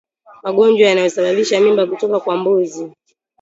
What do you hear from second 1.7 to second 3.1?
kutoka kwa mbuzi